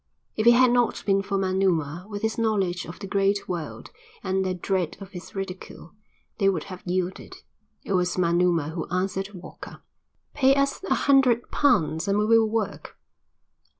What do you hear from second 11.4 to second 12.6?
pounds and we will